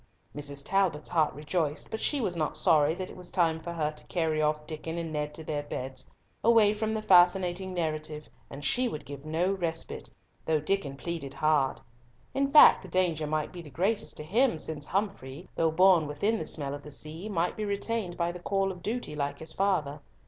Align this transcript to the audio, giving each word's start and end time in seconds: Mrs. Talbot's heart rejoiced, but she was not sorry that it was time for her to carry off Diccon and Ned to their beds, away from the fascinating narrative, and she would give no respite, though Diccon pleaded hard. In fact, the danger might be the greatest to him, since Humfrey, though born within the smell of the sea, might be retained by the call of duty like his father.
Mrs. 0.35 0.63
Talbot's 0.65 1.09
heart 1.11 1.31
rejoiced, 1.35 1.91
but 1.91 1.99
she 1.99 2.21
was 2.21 2.35
not 2.35 2.57
sorry 2.57 2.95
that 2.95 3.11
it 3.11 3.15
was 3.15 3.29
time 3.29 3.59
for 3.59 3.73
her 3.73 3.91
to 3.91 4.07
carry 4.07 4.41
off 4.41 4.65
Diccon 4.65 4.97
and 4.97 5.13
Ned 5.13 5.31
to 5.35 5.43
their 5.43 5.61
beds, 5.61 6.09
away 6.43 6.73
from 6.73 6.95
the 6.95 7.03
fascinating 7.03 7.71
narrative, 7.75 8.27
and 8.49 8.65
she 8.65 8.87
would 8.87 9.05
give 9.05 9.25
no 9.25 9.51
respite, 9.53 10.09
though 10.43 10.59
Diccon 10.59 10.97
pleaded 10.97 11.35
hard. 11.35 11.81
In 12.33 12.47
fact, 12.47 12.81
the 12.81 12.87
danger 12.87 13.27
might 13.27 13.53
be 13.53 13.61
the 13.61 13.69
greatest 13.69 14.17
to 14.17 14.23
him, 14.23 14.57
since 14.57 14.87
Humfrey, 14.87 15.47
though 15.55 15.69
born 15.69 16.07
within 16.07 16.39
the 16.39 16.47
smell 16.47 16.73
of 16.73 16.81
the 16.81 16.89
sea, 16.89 17.29
might 17.29 17.55
be 17.55 17.63
retained 17.63 18.17
by 18.17 18.31
the 18.31 18.39
call 18.39 18.71
of 18.71 18.81
duty 18.81 19.15
like 19.15 19.37
his 19.37 19.53
father. 19.53 19.99